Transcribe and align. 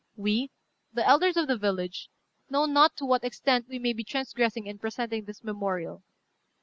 We, 0.15 0.49
the 0.91 1.05
elders 1.07 1.37
of 1.37 1.45
the 1.45 1.57
villages, 1.57 2.09
know 2.49 2.65
not 2.65 2.97
to 2.97 3.05
what 3.05 3.23
extent 3.23 3.67
we 3.69 3.77
may 3.77 3.93
be 3.93 4.03
transgressing 4.03 4.65
in 4.65 4.79
presenting 4.79 5.25
this 5.25 5.43
memorial. 5.43 6.01